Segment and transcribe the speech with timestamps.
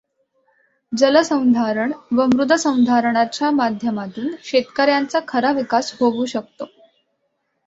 [0.93, 6.65] जलसंधारण व मृदसंधारणाच्या माध्यमातून शेतकऱ्यांचा खरा विकास होवू शकतो.